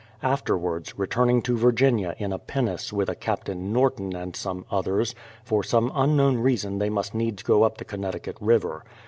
Afterwards, 0.23 0.97
returning 0.97 1.43
to 1.43 1.55
Virginia 1.55 2.15
in 2.17 2.33
a 2.33 2.39
pinnace 2.39 2.91
with 2.91 3.07
a 3.07 3.13
Captain 3.13 3.71
Norton 3.71 4.15
and 4.15 4.35
some 4.35 4.65
others, 4.71 5.13
for 5.43 5.63
some 5.63 5.91
unknown 5.93 6.39
reason 6.39 6.79
they 6.79 6.89
must 6.89 7.13
needs 7.13 7.43
go 7.43 7.61
up 7.61 7.77
the 7.77 7.85
Connecticut 7.85 8.37
River. 8.41 8.83